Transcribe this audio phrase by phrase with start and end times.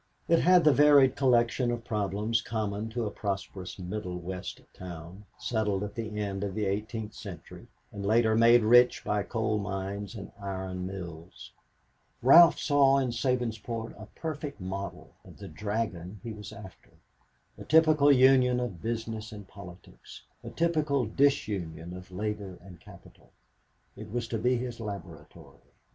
[0.27, 5.83] It had the varied collection of problems common to a prosperous Middle West town, settled
[5.83, 10.31] at the end of the eighteenth century, and later made rich by coal mines and
[10.41, 11.51] iron mills.
[12.23, 16.89] Ralph saw in Sabinsport a perfect model of the dragon he was after,
[17.59, 23.29] a typical union of Business and Politics, a typical disunion of labor and capital.
[23.95, 25.59] It was to be his laboratory.